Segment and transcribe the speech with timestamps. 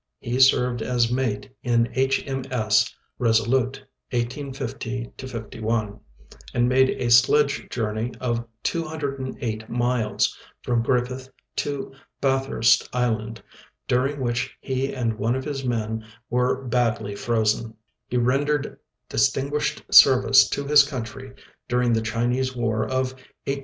[0.19, 2.23] He served as mate in H.
[2.25, 2.43] M.
[2.49, 2.91] S.
[3.19, 5.99] Resolute, 1850 '51,
[6.55, 13.43] and made a sledge journey of 208 miles, from Griffith to Bathurst island,
[13.87, 17.75] during which he and one of his men were badly frozen.
[18.07, 21.35] He rendered distinguished service to his country
[21.67, 23.11] during the Chinese war of
[23.45, 23.59] 1858 '60.